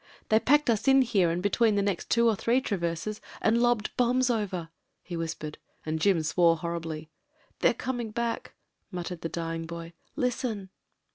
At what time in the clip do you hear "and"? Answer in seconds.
1.29-1.43, 3.39-3.61, 5.85-6.01